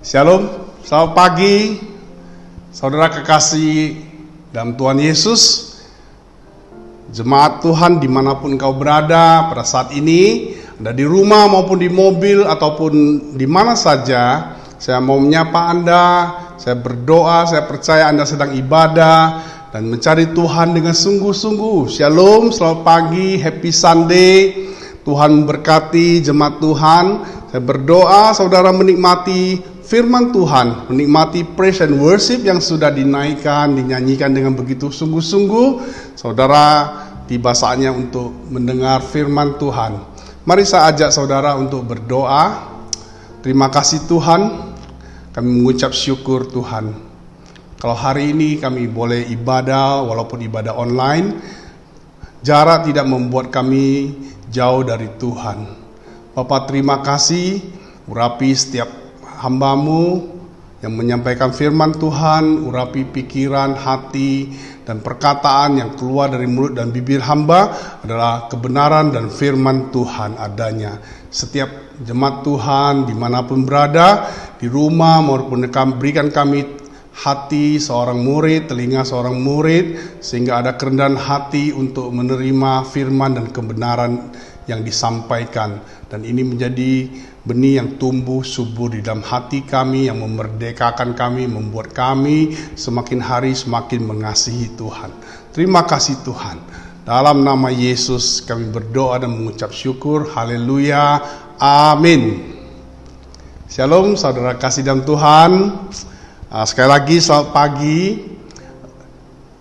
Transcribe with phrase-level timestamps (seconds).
[0.00, 0.48] Shalom,
[0.80, 1.76] selamat pagi,
[2.72, 4.00] saudara kekasih
[4.48, 5.76] dalam Tuhan Yesus,
[7.12, 11.92] jemaat Tuhan di mana pun kau berada pada saat ini, ada di rumah maupun di
[11.92, 12.92] mobil ataupun
[13.36, 16.04] di mana saja, saya mau menyapa Anda,
[16.56, 21.92] saya berdoa, saya percaya Anda sedang ibadah dan mencari Tuhan dengan sungguh-sungguh.
[21.92, 24.32] Shalom, selamat pagi, happy Sunday.
[25.04, 27.04] Tuhan memberkati jemaat Tuhan.
[27.52, 34.54] Saya berdoa saudara menikmati firman Tuhan, menikmati praise and worship yang sudah dinaikkan, dinyanyikan dengan
[34.54, 35.82] begitu sungguh-sungguh,
[36.14, 36.86] saudara
[37.26, 39.98] tiba saatnya untuk mendengar firman Tuhan.
[40.46, 42.70] Mari saya ajak saudara untuk berdoa.
[43.42, 44.40] Terima kasih Tuhan,
[45.34, 46.94] kami mengucap syukur Tuhan.
[47.82, 51.34] Kalau hari ini kami boleh ibadah walaupun ibadah online,
[52.46, 54.14] jarak tidak membuat kami
[54.54, 55.66] jauh dari Tuhan.
[56.36, 57.58] Bapak terima kasih,
[58.06, 58.99] urapi setiap
[59.40, 60.36] hambamu
[60.80, 64.48] yang menyampaikan firman Tuhan, urapi pikiran, hati,
[64.88, 67.68] dan perkataan yang keluar dari mulut dan bibir hamba
[68.00, 70.96] adalah kebenaran dan firman Tuhan adanya.
[71.28, 75.68] Setiap jemaat Tuhan di mana pun berada, di rumah maupun
[76.00, 76.64] berikan kami
[77.12, 84.32] hati seorang murid, telinga seorang murid, sehingga ada kerendahan hati untuk menerima firman dan kebenaran
[84.64, 85.84] yang disampaikan.
[86.08, 87.06] Dan ini menjadi
[87.40, 93.52] benih yang tumbuh subur di dalam hati kami yang memerdekakan kami, membuat kami semakin hari
[93.56, 95.08] semakin mengasihi Tuhan.
[95.56, 96.60] Terima kasih Tuhan.
[97.00, 100.28] Dalam nama Yesus kami berdoa dan mengucap syukur.
[100.36, 101.18] Haleluya.
[101.56, 102.54] Amin.
[103.66, 105.50] Shalom saudara kasih dalam Tuhan.
[106.52, 108.02] Uh, sekali lagi selamat pagi.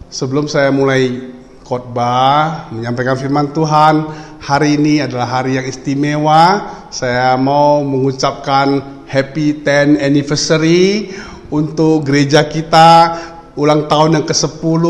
[0.10, 6.72] Sebelum saya mulai khotbah menyampaikan firman Tuhan, hari ini adalah hari yang istimewa.
[6.90, 11.14] Saya mau mengucapkan happy 10 anniversary
[11.52, 13.20] untuk gereja kita
[13.60, 14.84] ulang tahun yang ke-10.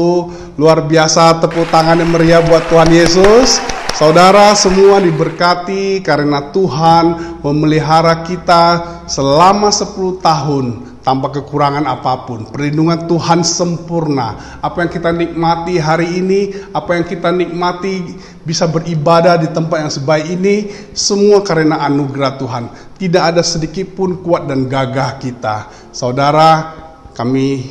[0.55, 3.59] Luar biasa tepuk tangan yang meriah buat Tuhan Yesus.
[3.97, 10.65] Saudara semua diberkati karena Tuhan memelihara kita selama 10 tahun
[11.09, 12.45] tanpa kekurangan apa pun.
[12.53, 14.61] Perlindungan Tuhan sempurna.
[14.61, 18.13] Apa yang kita nikmati hari ini, apa yang kita nikmati
[18.45, 22.63] bisa beribadah di tempat yang sebaik ini, semua karena anugerah Tuhan.
[23.01, 25.89] Tidak ada sedikit pun kuat dan gagah kita.
[25.89, 26.77] Saudara,
[27.17, 27.65] kami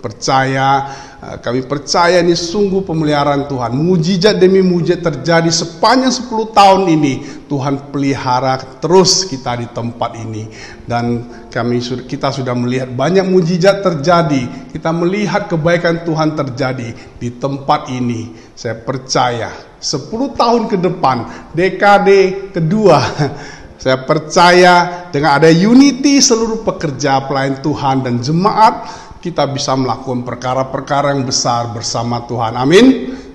[0.00, 0.88] percaya
[1.20, 3.76] kami percaya ini sungguh pemeliharaan Tuhan.
[3.76, 7.44] Mujizat demi mujizat terjadi sepanjang 10 tahun ini.
[7.44, 10.48] Tuhan pelihara terus kita di tempat ini.
[10.88, 14.72] Dan kami kita sudah melihat banyak mujizat terjadi.
[14.72, 16.88] Kita melihat kebaikan Tuhan terjadi
[17.20, 18.32] di tempat ini.
[18.56, 23.00] Saya percaya 10 tahun ke depan, dekade kedua,
[23.82, 31.12] saya percaya dengan ada unity seluruh pekerja pelayan Tuhan dan jemaat kita bisa melakukan perkara-perkara
[31.12, 32.56] yang besar bersama Tuhan.
[32.56, 32.86] Amin.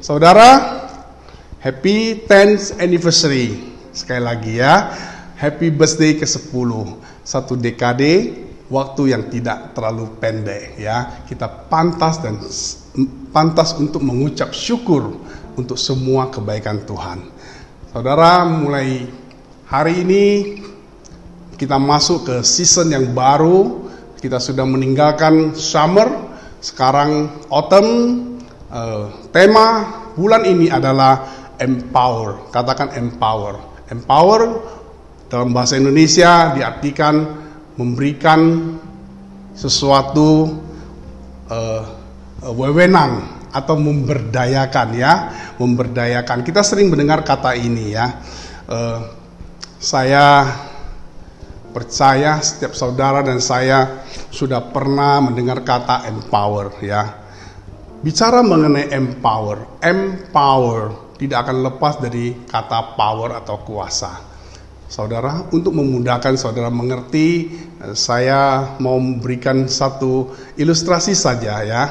[0.01, 0.81] Saudara,
[1.61, 3.73] happy 10th anniversary.
[3.93, 4.91] Sekali lagi ya,
[5.37, 6.69] happy birthday ke-10.
[7.21, 8.33] Satu dekade
[8.65, 11.21] waktu yang tidak terlalu pendek ya.
[11.29, 12.41] Kita pantas dan
[13.29, 15.21] pantas untuk mengucap syukur
[15.53, 17.29] untuk semua kebaikan Tuhan.
[17.93, 19.05] Saudara, mulai
[19.69, 20.23] hari ini
[21.55, 23.85] kita masuk ke season yang baru
[24.19, 26.07] kita sudah meninggalkan summer,
[26.59, 27.89] sekarang autumn.
[28.65, 29.87] Uh, tema
[30.17, 31.23] bulan ini adalah
[31.61, 32.51] empower.
[32.51, 33.55] Katakan empower.
[33.87, 34.41] Empower
[35.29, 37.23] dalam bahasa Indonesia diartikan
[37.75, 38.71] memberikan
[39.55, 40.59] sesuatu
[41.47, 41.83] uh,
[42.51, 45.13] wewenang atau memberdayakan ya,
[45.55, 46.43] memberdayakan.
[46.43, 48.19] Kita sering mendengar kata ini ya.
[48.67, 48.99] Uh,
[49.79, 50.43] saya
[51.75, 57.03] percaya setiap saudara dan saya sudah pernah mendengar kata empower ya.
[57.99, 64.23] Bicara mengenai empower, empower tidak akan lepas dari kata power atau kuasa.
[64.85, 67.51] Saudara, untuk memudahkan saudara mengerti,
[67.97, 71.83] saya mau memberikan satu ilustrasi saja ya.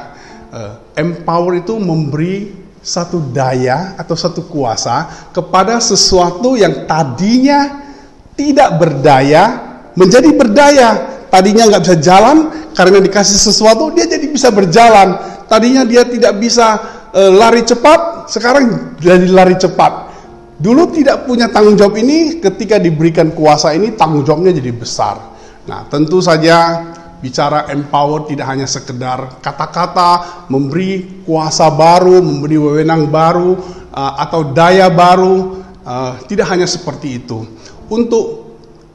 [0.55, 7.83] Eh, empower itu memberi satu daya atau satu kuasa kepada sesuatu yang tadinya
[8.39, 9.64] tidak berdaya
[9.99, 10.91] menjadi berdaya.
[11.31, 12.37] Tadinya nggak bisa jalan,
[12.79, 15.19] karena dikasih sesuatu dia jadi bisa berjalan.
[15.51, 16.79] Tadinya dia tidak bisa
[17.11, 20.15] e, lari cepat, sekarang jadi lari cepat.
[20.63, 25.19] Dulu tidak punya tanggung jawab ini, ketika diberikan kuasa ini tanggung jawabnya jadi besar.
[25.67, 26.87] Nah tentu saja
[27.19, 33.57] bicara empower tidak hanya sekedar kata-kata, memberi kuasa baru, memberi wewenang baru,
[33.91, 37.49] uh, atau daya baru, uh, tidak hanya seperti itu.
[37.89, 38.44] Untuk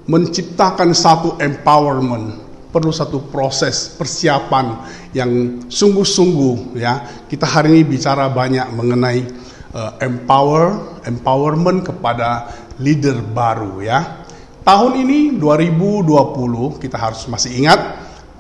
[0.10, 2.42] menciptakan satu empowerment,
[2.74, 4.82] perlu satu proses persiapan
[5.14, 7.06] yang sungguh-sungguh ya.
[7.30, 9.22] Kita hari ini bicara banyak mengenai
[9.70, 12.50] uh, empower, empowerment kepada
[12.82, 14.26] leader baru ya.
[14.66, 17.80] Tahun ini 2020 kita harus masih ingat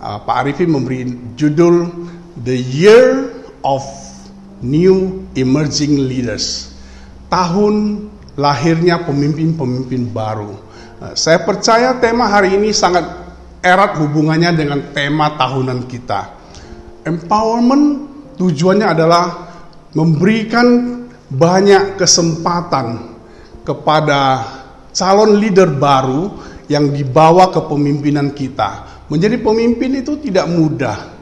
[0.02, 1.06] uh, Pak Arifin memberi
[1.38, 1.86] judul
[2.34, 3.30] The Year
[3.62, 3.86] of
[4.66, 6.74] New Emerging Leaders.
[7.30, 10.69] Tahun lahirnya pemimpin-pemimpin baru.
[11.00, 13.08] Uh, saya percaya tema hari ini sangat
[13.64, 16.36] erat hubungannya dengan tema tahunan kita.
[17.08, 18.04] Empowerment
[18.36, 19.26] tujuannya adalah
[19.96, 21.00] memberikan
[21.32, 23.16] banyak kesempatan
[23.64, 24.44] kepada
[24.92, 26.36] calon leader baru
[26.68, 29.00] yang dibawa ke pemimpinan kita.
[29.08, 31.16] Menjadi pemimpin itu tidak mudah.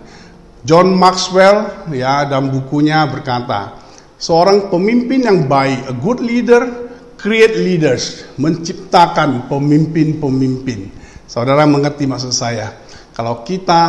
[0.65, 3.77] John Maxwell ya dalam bukunya berkata,
[4.17, 6.86] seorang pemimpin yang baik, a good leader,
[7.17, 10.93] create leaders, menciptakan pemimpin-pemimpin.
[11.25, 12.71] Saudara mengerti maksud saya?
[13.11, 13.83] Kalau kita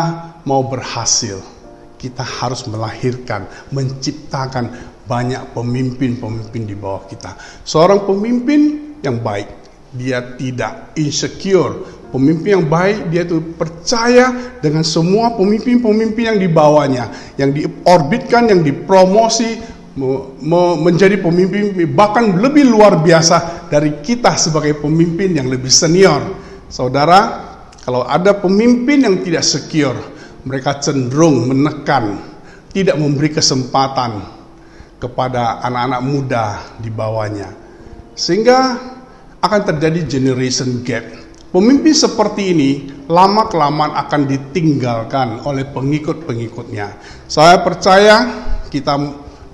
[0.49, 1.37] mau berhasil,
[2.01, 4.73] kita harus melahirkan, menciptakan
[5.05, 7.37] banyak pemimpin-pemimpin di bawah kita.
[7.69, 8.61] Seorang pemimpin
[9.05, 9.49] yang baik,
[9.93, 12.01] dia tidak insecure.
[12.09, 19.61] Pemimpin yang baik, dia itu percaya dengan semua pemimpin-pemimpin yang dibawanya, yang diorbitkan, yang dipromosi,
[20.79, 26.23] menjadi pemimpin bahkan lebih luar biasa dari kita sebagai pemimpin yang lebih senior.
[26.71, 27.49] Saudara,
[27.83, 29.97] kalau ada pemimpin yang tidak secure,
[30.45, 32.21] mereka cenderung menekan,
[32.71, 34.23] tidak memberi kesempatan
[35.01, 36.45] kepada anak-anak muda
[36.79, 37.49] di bawahnya.
[38.13, 38.59] Sehingga
[39.39, 41.07] akan terjadi generation gap.
[41.49, 42.71] Pemimpin seperti ini
[43.09, 46.93] lama-kelamaan akan ditinggalkan oleh pengikut-pengikutnya.
[47.25, 48.17] Saya percaya
[48.69, 49.01] kita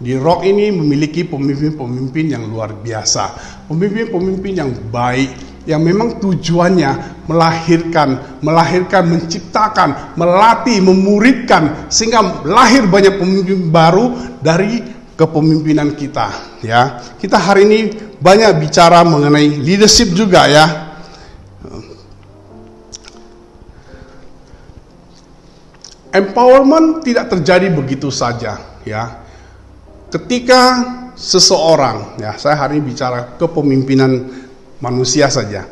[0.04, 3.32] di Rock ini memiliki pemimpin-pemimpin yang luar biasa,
[3.72, 13.72] pemimpin-pemimpin yang baik, yang memang tujuannya melahirkan, melahirkan, menciptakan, melatih, memuridkan sehingga lahir banyak pemimpin
[13.72, 14.12] baru
[14.44, 14.84] dari
[15.16, 17.00] kepemimpinan kita ya.
[17.16, 17.80] Kita hari ini
[18.20, 20.66] banyak bicara mengenai leadership juga ya.
[26.12, 29.23] Empowerment tidak terjadi begitu saja ya.
[30.14, 30.62] Ketika
[31.18, 34.22] seseorang ya, saya hari ini bicara kepemimpinan
[34.78, 35.66] manusia saja.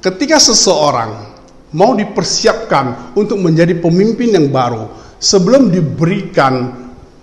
[0.00, 1.36] Ketika seseorang
[1.76, 4.88] mau dipersiapkan untuk menjadi pemimpin yang baru,
[5.20, 6.72] sebelum diberikan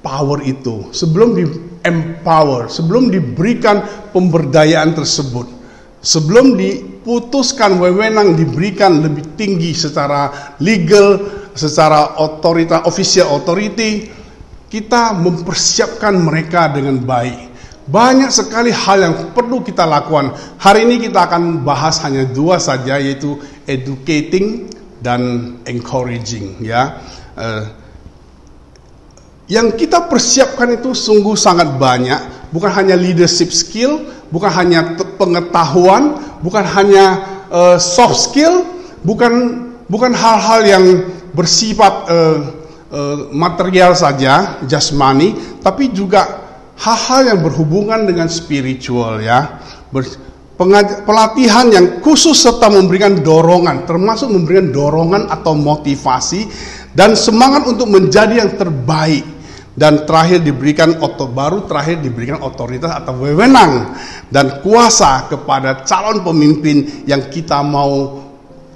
[0.06, 1.50] power itu, sebelum di
[1.82, 3.82] empower, sebelum diberikan
[4.14, 5.50] pemberdayaan tersebut,
[6.06, 11.18] sebelum diputuskan wewenang diberikan lebih tinggi secara legal,
[11.58, 14.22] secara otorita, official authority,
[14.74, 17.54] kita mempersiapkan mereka dengan baik.
[17.86, 20.34] Banyak sekali hal yang perlu kita lakukan.
[20.58, 23.38] Hari ini kita akan bahas hanya dua saja yaitu
[23.70, 24.66] educating
[24.98, 26.98] dan encouraging ya.
[27.38, 27.70] Uh,
[29.46, 36.66] yang kita persiapkan itu sungguh sangat banyak, bukan hanya leadership skill, bukan hanya pengetahuan, bukan
[36.66, 37.06] hanya
[37.54, 38.66] uh, soft skill,
[39.06, 40.86] bukan bukan hal-hal yang
[41.36, 42.63] bersifat uh,
[43.34, 44.62] material saja,
[44.94, 45.34] money,
[45.66, 46.46] tapi juga
[46.78, 49.58] hal-hal yang berhubungan dengan spiritual ya.
[49.90, 50.06] Ber,
[51.04, 56.46] pelatihan yang khusus serta memberikan dorongan, termasuk memberikan dorongan atau motivasi
[56.94, 59.26] dan semangat untuk menjadi yang terbaik
[59.74, 63.98] dan terakhir diberikan otot baru terakhir diberikan otoritas atau wewenang
[64.30, 68.22] dan kuasa kepada calon pemimpin yang kita mau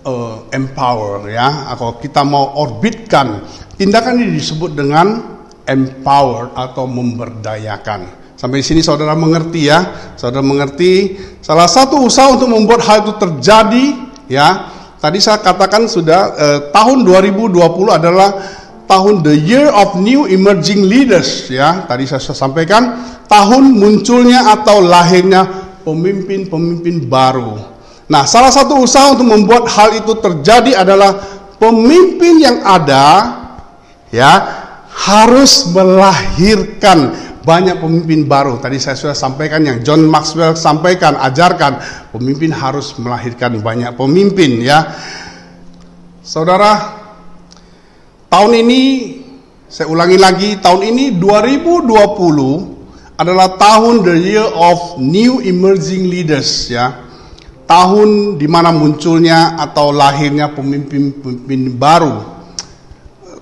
[0.01, 3.45] uh, empower ya atau kita mau orbitkan
[3.77, 8.27] tindakan ini disebut dengan empower atau memberdayakan.
[8.37, 10.13] Sampai sini saudara mengerti ya.
[10.13, 11.17] Saudara mengerti.
[11.41, 13.85] Salah satu usaha untuk membuat hal itu terjadi
[14.29, 14.73] ya.
[14.97, 17.57] Tadi saya katakan sudah uh, tahun 2020
[17.89, 18.29] adalah
[18.89, 21.85] tahun the year of new emerging leaders ya.
[21.89, 25.45] Tadi saya sampaikan tahun munculnya atau lahirnya
[25.81, 27.57] pemimpin-pemimpin baru.
[28.07, 31.19] Nah, salah satu usaha untuk membuat hal itu terjadi adalah
[31.59, 33.35] pemimpin yang ada
[34.17, 34.33] ya
[34.89, 37.13] harus melahirkan
[37.45, 38.57] banyak pemimpin baru.
[38.57, 41.77] Tadi saya sudah sampaikan yang John Maxwell sampaikan, ajarkan
[42.09, 44.97] pemimpin harus melahirkan banyak pemimpin ya.
[46.25, 46.97] Saudara,
[48.27, 48.81] Tahun ini
[49.71, 57.07] saya ulangi lagi, tahun ini 2020 adalah tahun the year of new emerging leaders ya.
[57.63, 62.36] Tahun di mana munculnya atau lahirnya pemimpin-pemimpin baru.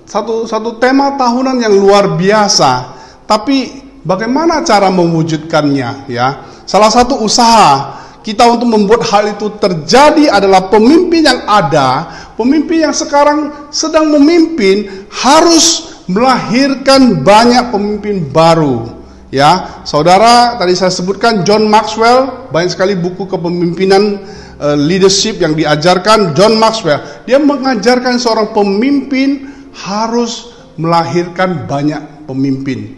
[0.06, 2.94] Satu satu tema tahunan yang luar biasa.
[3.26, 6.46] Tapi bagaimana cara mewujudkannya ya?
[6.62, 12.06] Salah satu usaha kita untuk membuat hal itu terjadi adalah pemimpin yang ada,
[12.38, 18.94] pemimpin yang sekarang sedang memimpin harus melahirkan banyak pemimpin baru.
[19.34, 24.22] Ya, saudara, tadi saya sebutkan John Maxwell, banyak sekali buku kepemimpinan
[24.62, 27.26] uh, leadership yang diajarkan John Maxwell.
[27.26, 32.96] Dia mengajarkan seorang pemimpin harus melahirkan banyak pemimpin.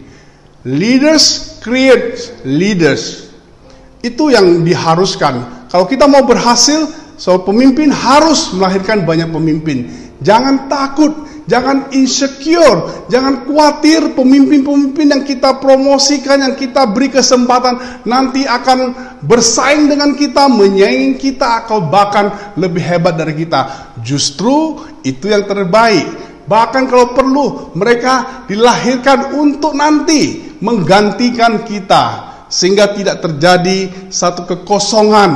[0.67, 3.31] Leaders create leaders.
[3.99, 5.67] Itu yang diharuskan.
[5.67, 6.87] Kalau kita mau berhasil,
[7.19, 9.91] so pemimpin harus melahirkan banyak pemimpin.
[10.19, 11.15] Jangan takut,
[11.47, 18.91] jangan insecure, jangan khawatir pemimpin-pemimpin yang kita promosikan, yang kita beri kesempatan nanti akan
[19.23, 23.95] bersaing dengan kita, menyaingi kita atau bahkan lebih hebat dari kita.
[24.03, 26.28] Justru itu yang terbaik.
[26.49, 27.45] Bahkan kalau perlu
[27.77, 35.31] mereka dilahirkan untuk nanti menggantikan kita sehingga tidak terjadi satu kekosongan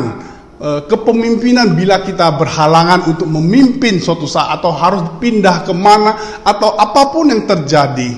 [0.58, 6.74] eh, kepemimpinan bila kita berhalangan untuk memimpin suatu saat atau harus pindah ke mana atau
[6.74, 8.10] apa pun yang terjadi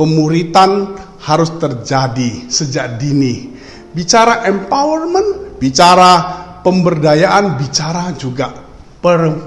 [0.00, 3.52] pemuritan harus terjadi sejak dini.
[3.92, 8.48] Bicara empowerment bicara pemberdayaan bicara juga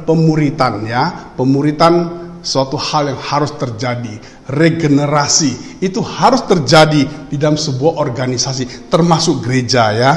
[0.05, 1.33] pemuritan ya.
[1.33, 4.19] Pemuritan suatu hal yang harus terjadi.
[4.51, 10.11] Regenerasi itu harus terjadi di dalam sebuah organisasi, termasuk gereja ya.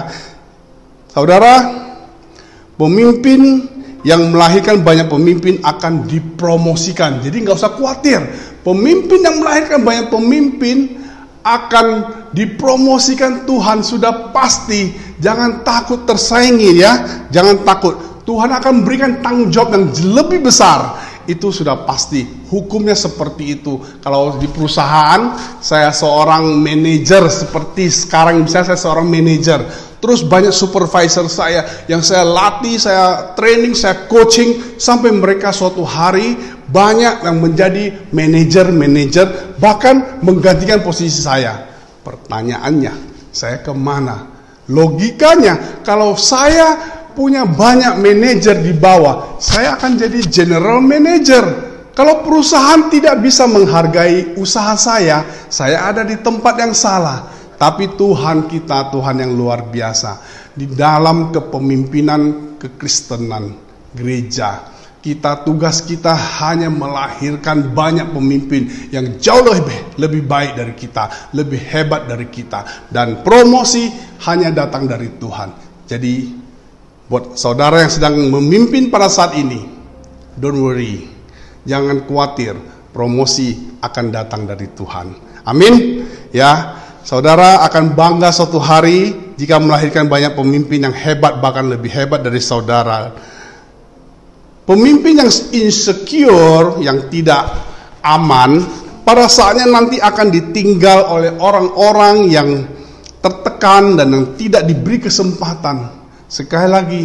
[1.15, 1.55] Saudara,
[2.75, 3.71] pemimpin
[4.03, 7.23] yang melahirkan banyak pemimpin akan dipromosikan.
[7.23, 8.21] Jadi nggak usah khawatir.
[8.67, 10.99] Pemimpin yang melahirkan banyak pemimpin
[11.47, 11.87] akan
[12.35, 14.91] dipromosikan Tuhan sudah pasti.
[15.23, 16.93] Jangan takut tersaingi ya.
[17.31, 17.95] Jangan takut.
[18.27, 22.25] Tuhan akan memberikan tanggung jawab yang lebih besar itu sudah pasti.
[22.51, 23.79] Hukumnya seperti itu.
[24.03, 29.61] Kalau di perusahaan saya seorang manajer seperti sekarang misalnya saya seorang manajer.
[29.97, 36.37] Terus banyak supervisor saya yang saya latih saya training saya coaching sampai mereka suatu hari
[36.71, 41.67] banyak yang menjadi manajer-manajer bahkan menggantikan posisi saya.
[42.07, 42.95] Pertanyaannya
[43.35, 44.37] saya ke mana?
[44.67, 46.75] Logikanya kalau saya
[47.17, 51.45] punya banyak manajer di bawah, saya akan jadi general manager.
[51.97, 57.33] Kalau perusahaan tidak bisa menghargai usaha saya, saya ada di tempat yang salah.
[57.57, 60.21] Tapi Tuhan kita, Tuhan yang luar biasa,
[60.53, 63.57] di dalam kepemimpinan kekristenan
[63.97, 71.33] gereja, kita tugas kita hanya melahirkan banyak pemimpin yang jauh lebih lebih baik dari kita,
[71.33, 73.89] lebih hebat dari kita, dan promosi
[74.29, 75.49] hanya datang dari Tuhan.
[75.89, 76.45] Jadi
[77.07, 79.63] Buat saudara yang sedang memimpin pada saat ini,
[80.35, 81.07] don't worry,
[81.63, 82.59] jangan khawatir,
[82.91, 85.15] promosi akan datang dari Tuhan.
[85.47, 86.03] Amin.
[86.35, 92.27] Ya, saudara akan bangga suatu hari jika melahirkan banyak pemimpin yang hebat bahkan lebih hebat
[92.27, 93.15] dari saudara.
[94.67, 97.47] Pemimpin yang insecure, yang tidak
[98.03, 98.67] aman,
[99.07, 102.67] pada saatnya nanti akan ditinggal oleh orang-orang yang
[103.23, 107.05] tertekan dan yang tidak diberi kesempatan Sekali lagi,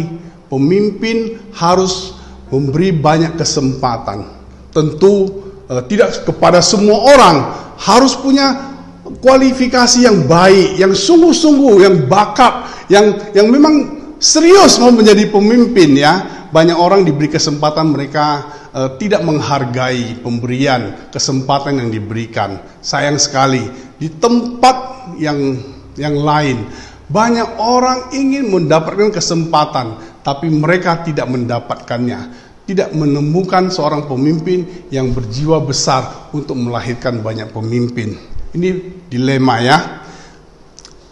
[0.50, 2.18] pemimpin harus
[2.50, 4.26] memberi banyak kesempatan.
[4.74, 7.36] Tentu uh, tidak kepada semua orang
[7.78, 8.74] harus punya
[9.22, 16.14] kualifikasi yang baik, yang sungguh-sungguh, yang bakat, yang yang memang serius mau menjadi pemimpin ya.
[16.52, 18.44] Banyak orang diberi kesempatan mereka
[18.76, 22.60] uh, tidak menghargai pemberian kesempatan yang diberikan.
[22.84, 23.64] Sayang sekali
[23.96, 25.56] di tempat yang
[25.96, 26.68] yang lain
[27.10, 32.50] banyak orang ingin mendapatkan kesempatan, tapi mereka tidak mendapatkannya.
[32.62, 38.14] Tidak menemukan seorang pemimpin yang berjiwa besar untuk melahirkan banyak pemimpin.
[38.54, 38.68] Ini
[39.10, 39.78] dilema ya.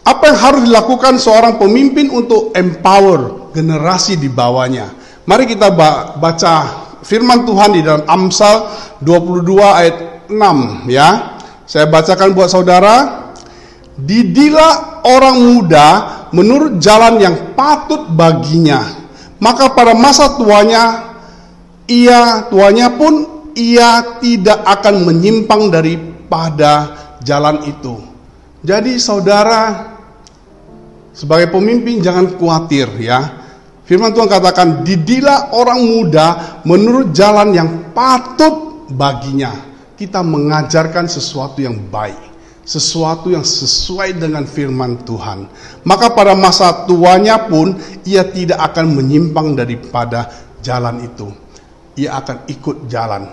[0.06, 4.94] Apa yang harus dilakukan seorang pemimpin untuk empower generasi di bawahnya?
[5.26, 5.74] Mari kita
[6.16, 6.54] baca
[7.02, 8.70] firman Tuhan di dalam Amsal
[9.02, 9.96] 22 ayat
[10.30, 11.08] 6 ya.
[11.66, 12.96] Saya bacakan buat saudara.
[14.00, 15.88] Didilah orang muda
[16.30, 18.80] menurut jalan yang patut baginya.
[19.40, 21.16] Maka pada masa tuanya
[21.88, 23.26] ia tuanya pun
[23.56, 27.98] ia tidak akan menyimpang daripada jalan itu.
[28.60, 29.90] Jadi saudara
[31.16, 33.40] sebagai pemimpin jangan khawatir ya.
[33.88, 39.50] Firman Tuhan katakan didilah orang muda menurut jalan yang patut baginya.
[39.98, 42.29] Kita mengajarkan sesuatu yang baik
[42.70, 45.50] sesuatu yang sesuai dengan firman Tuhan.
[45.82, 47.74] Maka pada masa tuanya pun
[48.06, 50.30] ia tidak akan menyimpang daripada
[50.62, 51.26] jalan itu.
[51.98, 53.26] Ia akan ikut jalan.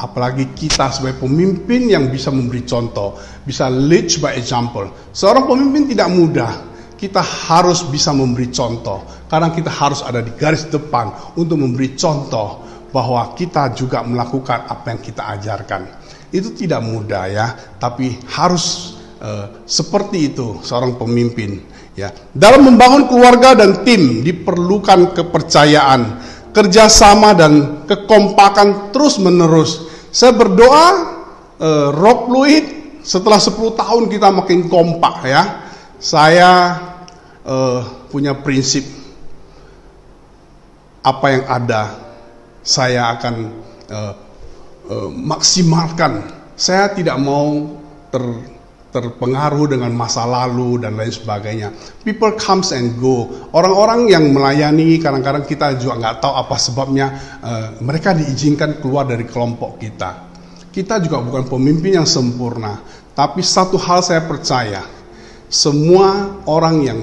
[0.00, 4.88] Apalagi kita sebagai pemimpin yang bisa memberi contoh, bisa lead by example.
[5.12, 6.52] Seorang pemimpin tidak mudah.
[7.00, 9.00] kita harus bisa memberi contoh.
[9.24, 12.60] Kadang kita harus ada di garis depan untuk memberi contoh
[12.92, 15.82] bahwa kita juga melakukan apa yang kita ajarkan.
[16.30, 17.46] Itu tidak mudah ya,
[17.82, 21.58] tapi harus uh, seperti itu seorang pemimpin
[21.98, 22.14] ya.
[22.30, 26.22] Dalam membangun keluarga dan tim diperlukan kepercayaan,
[26.54, 29.90] kerjasama dan kekompakan terus-menerus.
[30.10, 30.86] Saya berdoa
[31.58, 32.64] uh, Rob Fluid
[33.02, 35.42] setelah 10 tahun kita makin kompak ya.
[36.00, 36.50] Saya
[37.44, 38.86] uh, punya prinsip
[41.00, 41.82] apa yang ada
[42.60, 43.34] saya akan
[43.88, 44.12] uh,
[44.90, 46.26] uh, maksimalkan.
[46.58, 47.78] Saya tidak mau
[48.12, 48.20] ter,
[48.90, 51.70] terpengaruh dengan masa lalu dan lain sebagainya.
[52.02, 53.30] People comes and go.
[53.54, 57.06] Orang-orang yang melayani kadang-kadang kita juga nggak tahu apa sebabnya
[57.40, 60.28] uh, mereka diizinkan keluar dari kelompok kita.
[60.70, 62.78] Kita juga bukan pemimpin yang sempurna,
[63.10, 64.86] tapi satu hal saya percaya,
[65.50, 67.00] semua orang yang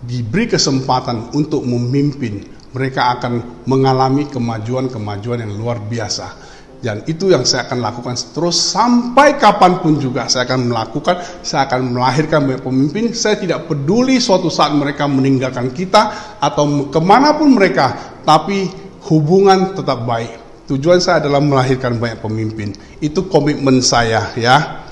[0.00, 6.49] diberi kesempatan untuk memimpin, mereka akan mengalami kemajuan-kemajuan yang luar biasa.
[6.80, 11.68] Dan itu yang saya akan lakukan terus sampai kapan pun juga saya akan melakukan, saya
[11.68, 13.04] akan melahirkan banyak pemimpin.
[13.12, 18.72] Saya tidak peduli suatu saat mereka meninggalkan kita atau ke mana pun mereka, tapi
[19.12, 20.40] hubungan tetap baik.
[20.72, 22.72] Tujuan saya adalah melahirkan banyak pemimpin.
[23.02, 24.86] Itu komitmen saya ya.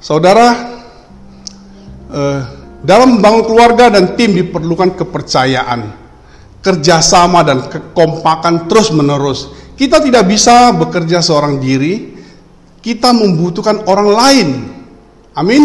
[0.00, 0.48] Saudara,
[2.16, 2.40] eh,
[2.80, 5.92] dalam membangun keluarga dan tim diperlukan kepercayaan,
[6.64, 9.65] kerjasama dan kekompakan terus menerus.
[9.76, 12.16] Kita tidak bisa bekerja seorang diri,
[12.80, 14.48] kita membutuhkan orang lain.
[15.36, 15.62] Amin.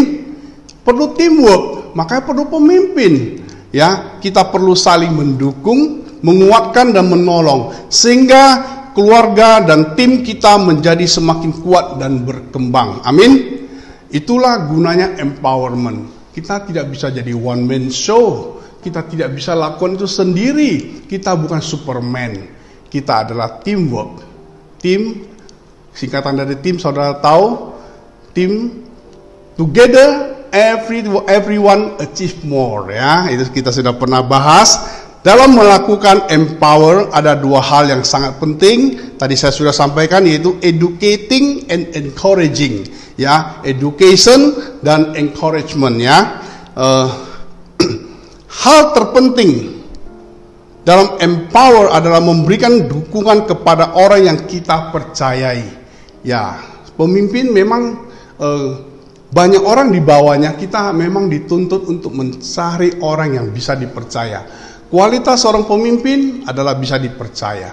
[0.84, 3.40] Perlu teamwork, makanya perlu pemimpin.
[3.72, 8.60] Ya, kita perlu saling mendukung, menguatkan dan menolong sehingga
[8.92, 13.00] keluarga dan tim kita menjadi semakin kuat dan berkembang.
[13.08, 13.64] Amin.
[14.12, 16.30] Itulah gunanya empowerment.
[16.36, 18.56] Kita tidak bisa jadi one man show.
[18.82, 21.04] Kita tidak bisa lakukan itu sendiri.
[21.08, 22.60] Kita bukan Superman.
[22.92, 24.20] Kita adalah teamwork.
[24.76, 25.24] Tim,
[25.96, 27.72] singkatan dari tim saudara tahu,
[28.36, 28.84] tim
[29.56, 33.32] together every everyone achieve more ya.
[33.32, 35.00] Itu kita sudah pernah bahas.
[35.22, 38.98] Dalam melakukan empower ada dua hal yang sangat penting.
[39.16, 42.84] Tadi saya sudah sampaikan yaitu educating and encouraging
[43.16, 46.42] ya education dan encouragement ya
[46.76, 47.08] uh,
[48.66, 49.81] hal terpenting
[50.82, 55.82] dalam empower adalah memberikan dukungan kepada orang yang kita percayai.
[56.26, 56.58] Ya
[56.98, 58.02] pemimpin memang
[58.38, 58.70] uh,
[59.32, 64.44] banyak orang di bawahnya kita memang dituntut untuk mencari orang yang bisa dipercaya.
[64.92, 67.72] Kualitas seorang pemimpin adalah bisa dipercaya.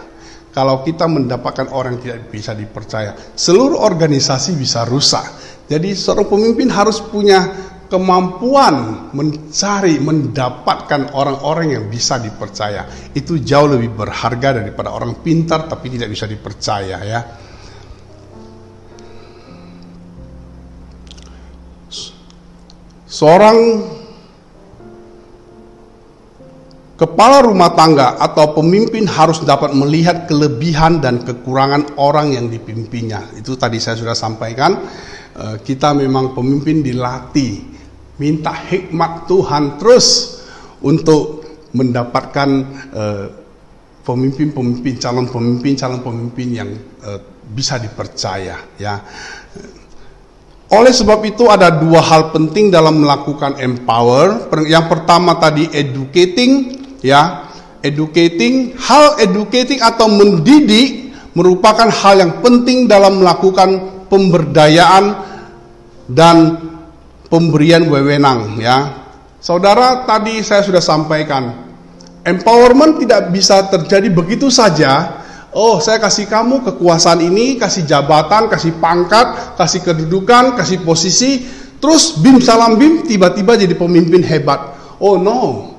[0.50, 5.26] Kalau kita mendapatkan orang yang tidak bisa dipercaya, seluruh organisasi bisa rusak.
[5.70, 7.44] Jadi seorang pemimpin harus punya
[7.90, 12.86] kemampuan mencari, mendapatkan orang-orang yang bisa dipercaya.
[13.12, 17.22] Itu jauh lebih berharga daripada orang pintar tapi tidak bisa dipercaya ya.
[23.10, 23.58] Seorang
[27.00, 33.24] Kepala rumah tangga atau pemimpin harus dapat melihat kelebihan dan kekurangan orang yang dipimpinnya.
[33.40, 34.84] Itu tadi saya sudah sampaikan.
[35.32, 37.79] Eh, kita memang pemimpin dilatih,
[38.20, 40.40] minta hikmat Tuhan terus
[40.84, 42.50] untuk mendapatkan
[42.94, 43.28] eh,
[44.04, 46.70] pemimpin-pemimpin, calon pemimpin, calon pemimpin yang
[47.04, 48.60] eh, bisa dipercaya.
[48.78, 49.02] Ya.
[50.70, 54.54] Oleh sebab itu ada dua hal penting dalam melakukan empower.
[54.70, 57.50] Yang pertama tadi educating, ya
[57.82, 65.16] educating hal educating atau mendidik merupakan hal yang penting dalam melakukan pemberdayaan
[66.10, 66.38] dan
[67.30, 69.08] pemberian wewenang ya
[69.40, 71.54] saudara tadi saya sudah sampaikan
[72.26, 75.24] empowerment tidak bisa terjadi begitu saja
[75.56, 81.48] oh saya kasih kamu kekuasaan ini kasih jabatan kasih pangkat kasih kedudukan kasih posisi
[81.80, 85.70] terus bim salam bim tiba-tiba jadi pemimpin hebat oh no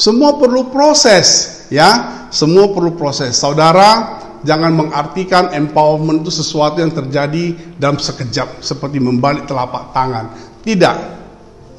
[0.00, 2.22] semua perlu proses, ya.
[2.30, 3.34] Semua perlu proses.
[3.34, 10.30] Saudara, jangan mengartikan empowerment itu sesuatu yang terjadi dalam sekejap seperti membalik telapak tangan.
[10.60, 10.96] Tidak.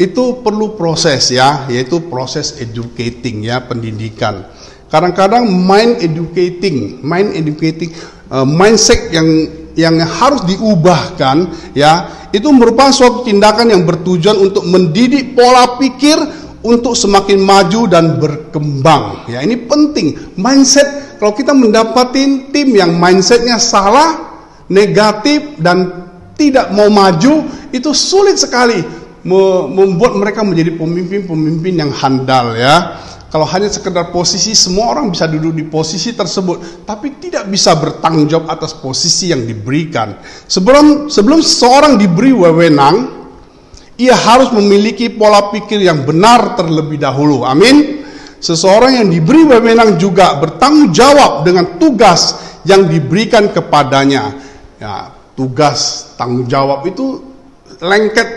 [0.02, 4.50] Itu perlu proses ya, yaitu proses educating ya, pendidikan.
[4.90, 7.94] Kadang-kadang mind educating, mind educating
[8.34, 9.28] uh, mindset yang
[9.72, 16.18] yang harus diubahkan ya, itu merupakan suatu tindakan yang bertujuan untuk mendidik pola pikir
[16.66, 19.32] untuk semakin maju dan berkembang.
[19.32, 20.36] Ya, ini penting.
[20.36, 26.10] Mindset kalau kita mendapatin tim yang mindsetnya salah, negatif dan
[26.42, 28.82] tidak mau maju, itu sulit sekali
[29.70, 32.98] membuat mereka menjadi pemimpin-pemimpin yang handal ya.
[33.32, 38.28] Kalau hanya sekedar posisi, semua orang bisa duduk di posisi tersebut, tapi tidak bisa bertanggung
[38.28, 40.20] jawab atas posisi yang diberikan.
[40.52, 43.24] Sebelum sebelum seorang diberi wewenang,
[43.96, 47.48] ia harus memiliki pola pikir yang benar terlebih dahulu.
[47.48, 48.04] Amin.
[48.42, 52.36] Seseorang yang diberi wewenang juga bertanggung jawab dengan tugas
[52.68, 54.34] yang diberikan kepadanya.
[54.76, 57.18] Ya, tugas tanggung jawab itu
[57.82, 58.30] lengket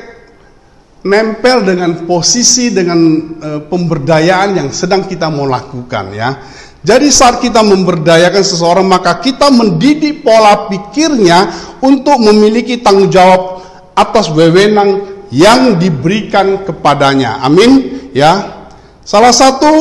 [1.04, 2.96] nempel dengan posisi dengan
[3.36, 6.40] e, pemberdayaan yang sedang kita mau lakukan ya.
[6.80, 11.52] Jadi saat kita memberdayakan seseorang maka kita mendidik pola pikirnya
[11.84, 13.60] untuk memiliki tanggung jawab
[13.92, 17.44] atas wewenang yang diberikan kepadanya.
[17.44, 18.64] Amin ya.
[19.04, 19.72] Salah satu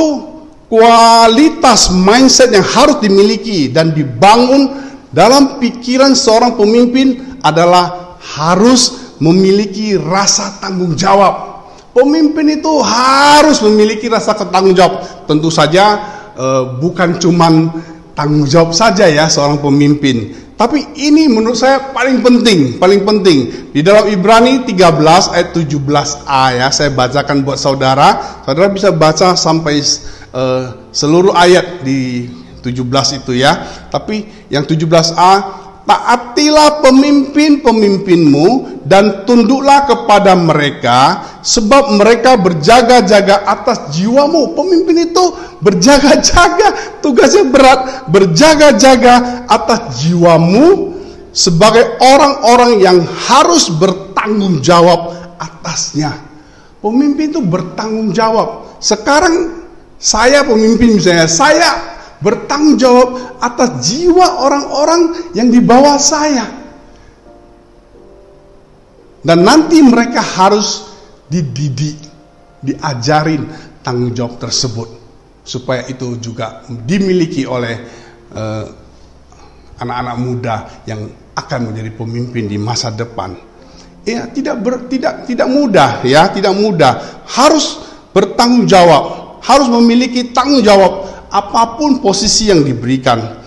[0.67, 4.83] kualitas mindset yang harus dimiliki dan dibangun
[5.13, 11.54] dalam pikiran seorang pemimpin adalah harus memiliki rasa tanggung jawab.
[11.93, 15.06] Pemimpin itu harus memiliki rasa tanggung jawab.
[15.30, 16.02] Tentu saja
[16.34, 17.69] eh, bukan cuman
[18.17, 20.34] tanggung jawab saja ya seorang pemimpin.
[20.54, 23.69] Tapi ini menurut saya paling penting, paling penting.
[23.73, 28.41] Di dalam Ibrani 13 ayat 17a ya, saya bacakan buat saudara.
[28.45, 29.82] Saudara bisa baca sampai
[30.34, 32.30] uh, seluruh ayat di
[32.63, 33.52] 17 itu ya.
[33.91, 35.32] Tapi yang 17a
[35.84, 40.99] taatilah pemimpin-pemimpinmu dan tunduklah kepada mereka
[41.43, 44.56] sebab mereka berjaga-jaga atas jiwamu.
[44.56, 45.23] Pemimpin itu
[45.60, 50.95] berjaga-jaga, tugasnya berat, berjaga-jaga atas jiwamu
[51.36, 56.15] sebagai orang-orang yang harus bertanggung jawab atasnya.
[56.80, 58.80] Pemimpin itu bertanggung jawab.
[58.84, 59.63] Sekarang
[59.95, 61.92] saya pemimpin misalnya, saya
[62.23, 65.01] bertanggung jawab atas jiwa orang-orang
[65.36, 66.63] yang di bawah saya.
[69.23, 70.88] Dan nanti mereka harus
[71.27, 71.95] dididik,
[72.63, 73.47] diajarin
[73.83, 75.03] tanggung jawab tersebut
[75.43, 77.75] supaya itu juga dimiliki oleh
[78.31, 78.65] eh,
[79.79, 80.55] anak-anak muda
[80.88, 83.36] yang akan menjadi pemimpin di masa depan.
[84.03, 87.23] Ya, tidak ber, tidak tidak mudah ya, tidak mudah.
[87.23, 87.79] Harus
[88.12, 93.41] bertanggung jawab, harus memiliki tanggung jawab apa pun posisi yang diberikan.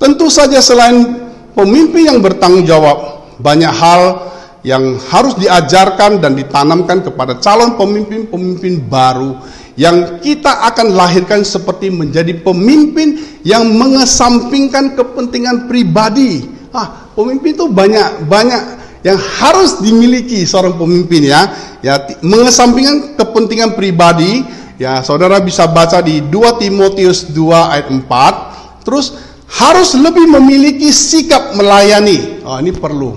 [0.00, 4.32] Tentu saja selain pemimpin yang bertanggung jawab, banyak hal
[4.64, 9.38] yang harus diajarkan dan ditanamkan kepada calon pemimpin-pemimpin baru
[9.76, 16.48] yang kita akan lahirkan seperti menjadi pemimpin yang mengesampingkan kepentingan pribadi.
[16.72, 18.62] Ah, pemimpin itu banyak banyak
[19.04, 21.46] yang harus dimiliki seorang pemimpin ya.
[21.84, 24.42] Ya, mengesampingkan kepentingan pribadi
[24.76, 28.84] Ya, saudara bisa baca di 2 Timotius 2 ayat 4.
[28.84, 29.16] Terus
[29.48, 32.44] harus lebih memiliki sikap melayani.
[32.44, 33.16] Oh, ini perlu.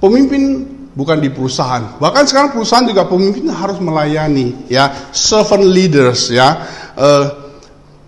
[0.00, 0.64] Pemimpin
[0.96, 2.00] bukan di perusahaan.
[2.00, 6.64] Bahkan sekarang perusahaan juga pemimpin harus melayani, ya, servant leaders, ya.
[6.94, 7.24] Uh,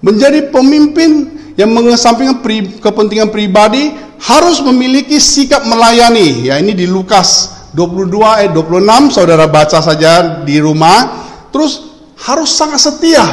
[0.00, 6.48] menjadi pemimpin yang mengesampingkan pri, kepentingan pribadi harus memiliki sikap melayani.
[6.48, 11.28] Ya, ini di Lukas 22 ayat 26, saudara baca saja di rumah.
[11.50, 11.85] Terus
[12.16, 13.24] harus sangat setia.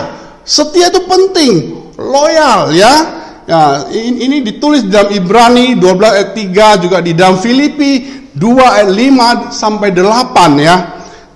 [0.44, 1.54] Setia itu penting,
[1.96, 3.24] loyal ya.
[3.44, 8.92] Ya, ini, ditulis di dalam Ibrani 12 ayat 3 juga di dalam Filipi 2 ayat
[9.52, 10.76] 5 sampai 8 ya.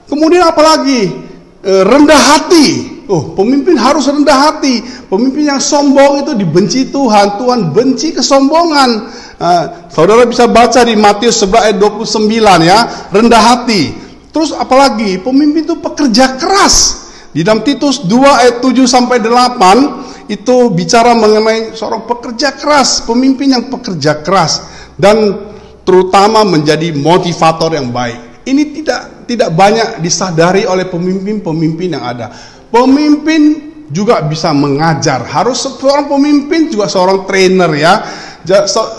[0.08, 1.12] Kemudian apalagi
[1.60, 2.68] e, rendah hati.
[3.12, 4.84] Oh, pemimpin harus rendah hati.
[5.12, 7.40] Pemimpin yang sombong itu dibenci Tuhan.
[7.40, 8.90] Tuhan benci kesombongan.
[9.38, 12.80] Uh, saudara bisa baca di Matius 11 ayat 29 ya,
[13.12, 13.96] rendah hati.
[14.34, 17.07] Terus apalagi pemimpin itu pekerja keras.
[17.36, 23.56] Di dalam Titus 2 ayat 7 sampai 8 itu bicara mengenai seorang pekerja keras, pemimpin
[23.56, 24.64] yang pekerja keras
[25.00, 25.48] dan
[25.88, 28.44] terutama menjadi motivator yang baik.
[28.44, 32.32] Ini tidak tidak banyak disadari oleh pemimpin-pemimpin yang ada.
[32.68, 35.24] Pemimpin juga bisa mengajar.
[35.24, 37.96] Harus seorang pemimpin juga seorang trainer ya.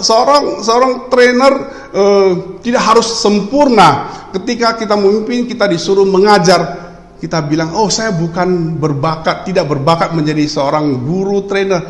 [0.05, 1.53] seorang seorang trainer
[1.93, 4.13] eh, tidak harus sempurna.
[4.37, 6.88] Ketika kita memimpin kita disuruh mengajar
[7.19, 11.83] kita bilang, oh saya bukan berbakat, tidak berbakat menjadi seorang guru, trainer.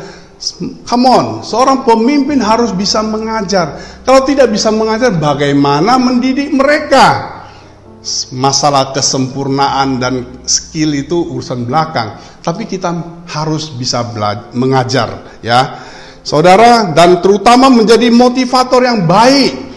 [0.87, 3.77] Come on, seorang pemimpin harus bisa mengajar.
[4.01, 7.37] Kalau tidak bisa mengajar, bagaimana mendidik mereka?
[8.33, 12.17] Masalah kesempurnaan dan skill itu urusan belakang.
[12.39, 14.01] Tapi kita harus bisa
[14.55, 15.83] mengajar, ya.
[16.23, 19.69] Saudara, dan terutama menjadi motivator yang baik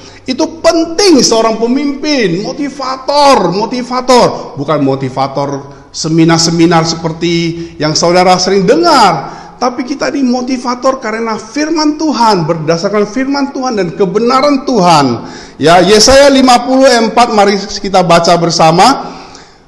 [0.72, 9.28] penting seorang pemimpin, motivator, motivator, bukan motivator seminar-seminar seperti yang saudara sering dengar,
[9.60, 15.06] tapi kita di motivator karena firman Tuhan, berdasarkan firman Tuhan dan kebenaran Tuhan.
[15.60, 19.12] Ya, Yesaya 54 mari kita baca bersama.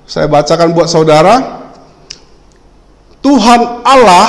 [0.09, 1.63] Saya bacakan buat saudara.
[3.21, 4.29] Tuhan Allah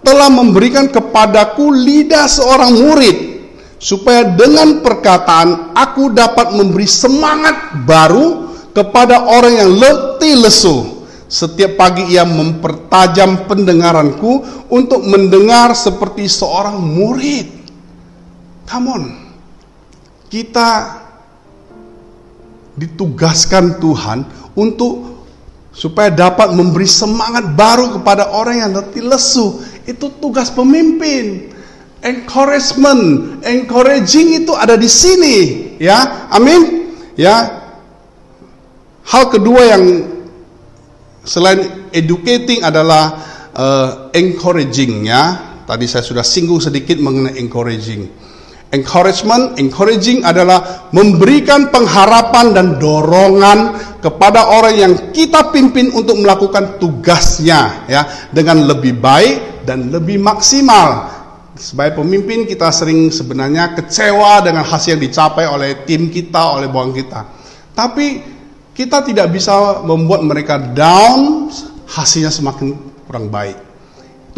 [0.00, 3.37] telah memberikan kepadaku lidah seorang murid
[3.78, 11.06] supaya dengan perkataan aku dapat memberi semangat baru kepada orang yang letih lesu.
[11.28, 17.48] Setiap pagi ia mempertajam pendengaranku untuk mendengar seperti seorang murid.
[18.64, 19.04] Come on.
[20.28, 20.68] Kita
[22.78, 24.18] ditugaskan Tuhan
[24.56, 25.20] untuk
[25.74, 29.60] supaya dapat memberi semangat baru kepada orang yang letih lesu.
[29.84, 31.57] Itu tugas pemimpin.
[31.98, 33.02] Encouragement,
[33.42, 35.36] encouraging itu ada di sini,
[35.82, 36.30] ya.
[36.30, 36.94] Amin.
[37.18, 37.66] Ya.
[39.02, 39.84] Hal kedua yang
[41.26, 43.18] selain educating adalah
[43.56, 45.48] uh, encouraging ya.
[45.68, 48.08] Tadi saya sudah singgung sedikit mengenai encouraging.
[48.68, 57.88] Encouragement, encouraging adalah memberikan pengharapan dan dorongan kepada orang yang kita pimpin untuk melakukan tugasnya
[57.88, 61.17] ya dengan lebih baik dan lebih maksimal.
[61.58, 66.94] Sebagai pemimpin kita sering sebenarnya kecewa dengan hasil yang dicapai oleh tim kita, oleh bawang
[66.94, 67.26] kita.
[67.74, 68.22] Tapi
[68.70, 71.50] kita tidak bisa membuat mereka down,
[71.90, 72.78] hasilnya semakin
[73.10, 73.58] kurang baik.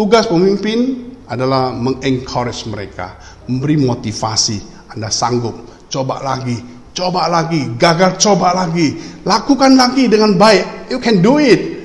[0.00, 4.88] Tugas pemimpin adalah mengencourage mereka, memberi motivasi.
[4.96, 6.56] Anda sanggup, coba lagi,
[6.96, 8.96] coba lagi, gagal coba lagi,
[9.28, 10.88] lakukan lagi dengan baik.
[10.88, 11.79] You can do it.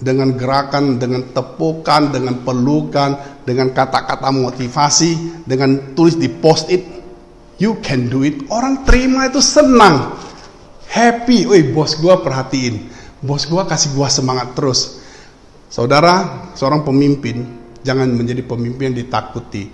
[0.00, 6.80] Dengan gerakan, dengan tepukan, dengan pelukan, dengan kata-kata motivasi, dengan tulis di post it,
[7.60, 8.40] you can do it.
[8.48, 10.16] Orang terima itu senang,
[10.88, 11.44] happy.
[11.44, 12.88] Wih, bos gua perhatiin,
[13.20, 15.04] bos gua kasih gua semangat terus.
[15.68, 17.44] Saudara, seorang pemimpin
[17.84, 19.68] jangan menjadi pemimpin yang ditakuti.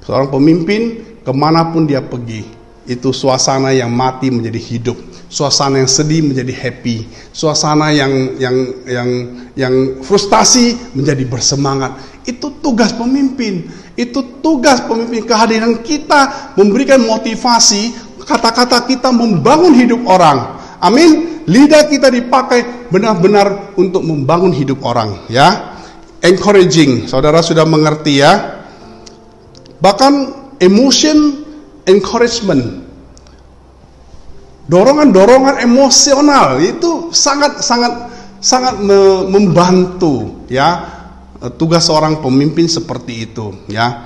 [0.00, 2.48] Seorang pemimpin ke mana pun dia pergi,
[2.88, 4.96] itu suasana yang mati menjadi hidup,
[5.28, 8.56] suasana yang sedih menjadi happy, suasana yang yang
[8.88, 9.10] yang
[9.54, 11.94] yang frustasi menjadi bersemangat.
[12.24, 13.68] Itu tugas pemimpin.
[13.96, 17.92] Itu tugas pemimpin kehadiran kita memberikan motivasi,
[18.24, 20.60] kata-kata kita membangun hidup orang.
[20.80, 21.42] Amin.
[21.48, 25.76] Lidah kita dipakai benar-benar untuk membangun hidup orang, ya.
[26.20, 27.08] Encouraging.
[27.08, 28.62] Saudara sudah mengerti ya?
[29.80, 30.12] Bahkan
[30.60, 31.46] emotion
[31.88, 32.87] encouragement.
[34.68, 38.76] Dorongan-dorongan emosional itu sangat sangat sangat
[39.32, 40.84] membantu ya
[41.56, 44.04] tugas seorang pemimpin seperti itu ya.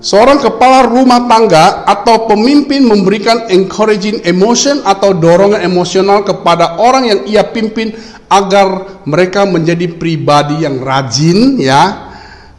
[0.00, 7.20] Seorang kepala rumah tangga atau pemimpin memberikan encouraging emotion atau dorongan emosional kepada orang yang
[7.28, 7.92] ia pimpin
[8.32, 12.09] agar mereka menjadi pribadi yang rajin ya,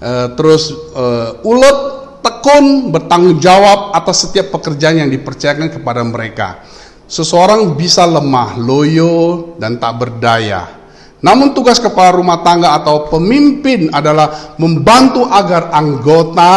[0.01, 1.77] uh, terus uh, ulet,
[2.25, 6.65] tekun, bertanggung jawab atas setiap pekerjaan yang dipercayakan kepada mereka.
[7.05, 10.81] Seseorang bisa lemah, loyo, dan tak berdaya.
[11.21, 16.51] Namun tugas kepala rumah tangga atau pemimpin adalah membantu agar anggota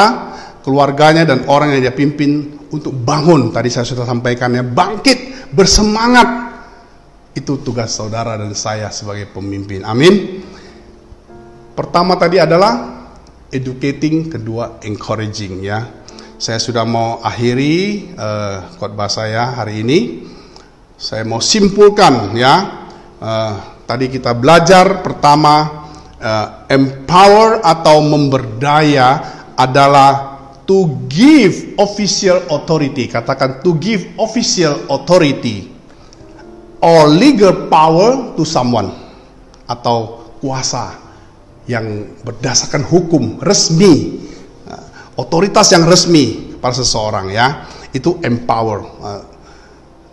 [0.65, 3.53] keluarganya dan orang yang dia pimpin untuk bangun.
[3.53, 6.57] Tadi saya sudah sampaikannya, bangkit, bersemangat.
[7.35, 9.83] Itu tugas saudara dan saya sebagai pemimpin.
[9.85, 10.41] Amin.
[11.75, 12.94] Pertama tadi adalah
[13.53, 15.85] educating, kedua encouraging ya.
[16.41, 20.29] Saya sudah mau akhiri uh, khotbah saya hari ini.
[20.97, 22.55] Saya mau simpulkan ya.
[23.21, 23.53] Uh,
[23.85, 25.87] tadi kita belajar pertama
[26.21, 29.21] uh, empower atau memberdaya
[29.55, 35.69] adalah to give official authority, katakan to give official authority
[36.81, 38.93] or legal power to someone
[39.69, 41.04] atau kuasa
[41.65, 44.21] yang berdasarkan hukum resmi,
[45.17, 48.85] otoritas yang resmi pada seseorang ya, itu empower.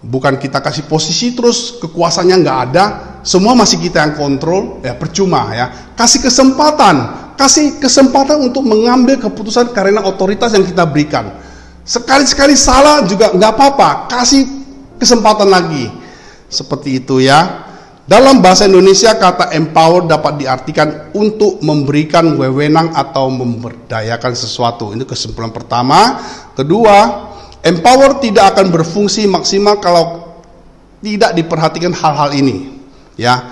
[0.02, 2.86] Bukan kita kasih posisi terus kekuasaannya nggak ada,
[3.22, 5.94] semua masih kita yang kontrol, ya percuma ya.
[5.94, 11.34] Kasih kesempatan kasih kesempatan untuk mengambil keputusan karena otoritas yang kita berikan.
[11.82, 14.46] Sekali-sekali salah juga nggak apa-apa, kasih
[15.02, 15.90] kesempatan lagi.
[16.46, 17.70] Seperti itu ya.
[18.12, 24.91] Dalam bahasa Indonesia kata empower dapat diartikan untuk memberikan wewenang atau memberdayakan sesuatu.
[24.91, 26.19] Ini kesimpulan pertama.
[26.52, 27.32] Kedua,
[27.63, 30.28] empower tidak akan berfungsi maksimal kalau
[31.00, 32.84] tidak diperhatikan hal-hal ini.
[33.15, 33.47] Ya,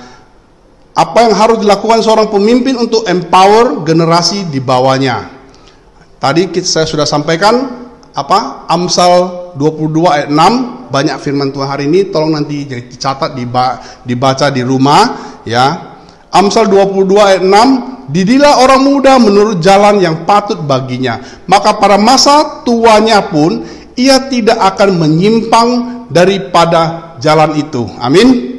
[0.92, 5.40] apa yang harus dilakukan seorang pemimpin untuk empower generasi di bawahnya.
[6.20, 12.34] Tadi saya sudah sampaikan apa Amsal 22 ayat 6 banyak firman Tuhan hari ini tolong
[12.34, 13.38] nanti dicatat
[14.04, 15.98] dibaca di rumah ya.
[16.30, 21.22] Amsal 22 ayat 6 didilah orang muda menurut jalan yang patut baginya.
[21.46, 25.70] Maka pada masa tuanya pun ia tidak akan menyimpang
[26.10, 27.86] daripada jalan itu.
[28.02, 28.58] Amin.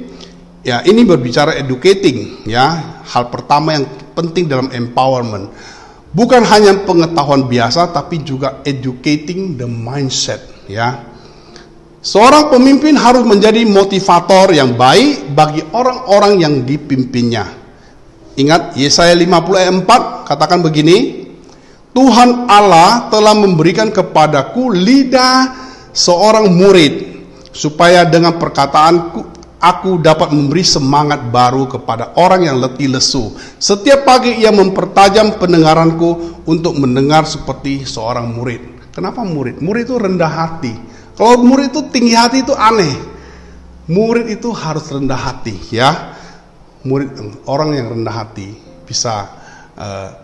[0.62, 2.98] Ya, ini berbicara educating ya.
[3.06, 5.50] Hal pertama yang penting dalam empowerment.
[6.10, 11.06] Bukan hanya pengetahuan biasa tapi juga educating the mindset ya.
[12.00, 17.44] Seorang pemimpin harus menjadi motivator yang baik bagi orang-orang yang dipimpinnya.
[18.40, 21.28] Ingat Yesaya 50 ayat 4 katakan begini,
[21.92, 25.52] Tuhan Allah telah memberikan kepadaku lidah
[25.92, 33.36] seorang murid supaya dengan perkataanku aku dapat memberi semangat baru kepada orang yang letih lesu.
[33.60, 38.90] Setiap pagi ia mempertajam pendengaranku untuk mendengar seperti seorang murid.
[38.90, 39.62] Kenapa murid?
[39.62, 40.74] Murid itu rendah hati
[41.20, 42.96] kalau murid itu tinggi hati itu aneh.
[43.92, 46.16] Murid itu harus rendah hati ya.
[46.80, 48.56] Murid orang yang rendah hati
[48.88, 49.28] bisa
[49.76, 50.16] uh,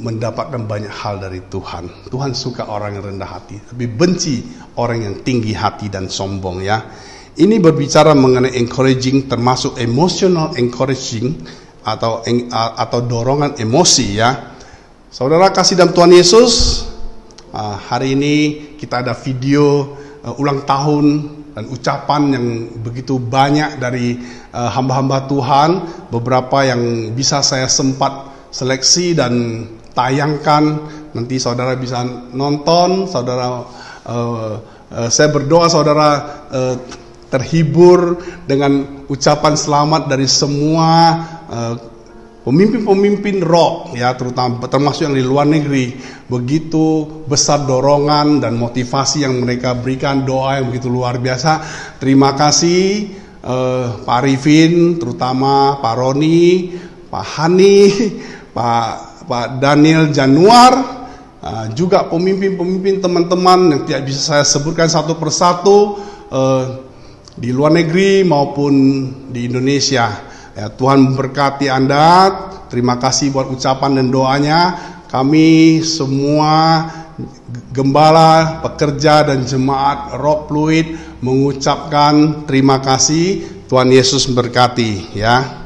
[0.00, 2.08] mendapatkan banyak hal dari Tuhan.
[2.08, 4.40] Tuhan suka orang yang rendah hati, tapi benci
[4.80, 6.80] orang yang tinggi hati dan sombong ya.
[7.32, 11.40] Ini berbicara mengenai encouraging termasuk emotional encouraging
[11.80, 12.20] atau
[12.52, 14.52] atau dorongan emosi ya.
[15.08, 16.84] Saudara kasih dalam Tuhan Yesus,
[17.88, 18.36] hari ini
[18.76, 19.96] kita ada video
[20.36, 21.06] ulang tahun
[21.56, 22.46] dan ucapan yang
[22.84, 24.20] begitu banyak dari
[24.52, 25.70] hamba-hamba Tuhan,
[26.12, 29.32] beberapa yang bisa saya sempat seleksi dan
[29.96, 30.84] tayangkan.
[31.16, 32.04] Nanti saudara bisa
[32.36, 33.64] nonton, saudara
[35.08, 36.08] saya berdoa saudara
[37.32, 40.90] terhibur dengan ucapan selamat dari semua
[41.48, 41.74] uh,
[42.42, 45.94] Pemimpin-pemimpin rock ya terutama termasuk yang di luar negeri
[46.26, 51.62] begitu besar dorongan dan motivasi yang mereka berikan doa yang begitu luar biasa.
[52.02, 53.14] Terima kasih
[53.46, 56.74] eh, Pak Arifin terutama Pak Roni,
[57.06, 57.78] Pak Hani,
[58.58, 58.86] Pak
[59.30, 60.72] Pak Daniel Januar
[61.46, 65.94] eh, juga pemimpin-pemimpin teman-teman yang tidak bisa saya sebutkan satu persatu
[66.26, 66.90] eh,
[67.36, 68.74] di luar negeri maupun
[69.32, 70.12] di Indonesia.
[70.52, 72.28] Ya, Tuhan memberkati Anda.
[72.68, 74.60] Terima kasih buat ucapan dan doanya.
[75.08, 76.88] Kami semua
[77.72, 80.86] gembala, pekerja dan jemaat Rock Fluid
[81.20, 83.44] mengucapkan terima kasih.
[83.68, 85.64] Tuhan Yesus memberkati ya.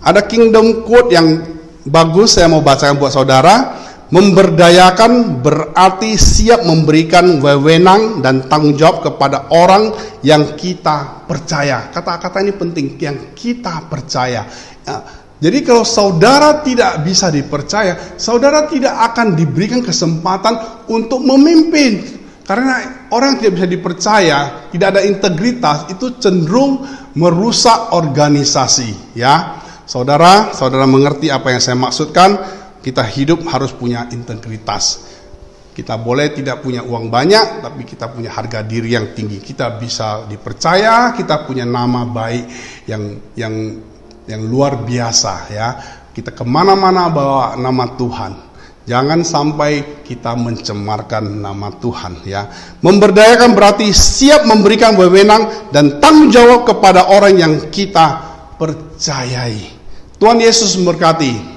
[0.00, 1.44] Ada kingdom quote yang
[1.84, 3.83] bagus saya mau bacakan buat saudara.
[4.12, 11.88] Memberdayakan berarti siap memberikan wewenang dan tanggung jawab kepada orang yang kita percaya.
[11.88, 14.44] Kata-kata ini penting, yang kita percaya.
[14.84, 14.96] Ya,
[15.44, 22.22] jadi kalau saudara tidak bisa dipercaya, saudara tidak akan diberikan kesempatan untuk memimpin.
[22.44, 24.38] Karena orang yang tidak bisa dipercaya,
[24.68, 26.84] tidak ada integritas, itu cenderung
[27.16, 29.16] merusak organisasi.
[29.16, 32.36] Ya, saudara, saudara mengerti apa yang saya maksudkan?
[32.84, 35.16] Kita hidup harus punya integritas.
[35.72, 39.40] Kita boleh tidak punya uang banyak, tapi kita punya harga diri yang tinggi.
[39.40, 42.44] Kita bisa dipercaya, kita punya nama baik
[42.84, 43.02] yang
[43.34, 43.54] yang
[44.28, 45.68] yang luar biasa ya.
[46.12, 48.32] Kita ke mana-mana bawa nama Tuhan.
[48.84, 52.52] Jangan sampai kita mencemarkan nama Tuhan ya.
[52.84, 58.20] Memberdayakan berarti siap memberikan wewenang dan tanggung jawab kepada orang yang kita
[58.60, 59.72] percayai.
[60.20, 61.53] Tuhan Yesus memberkati.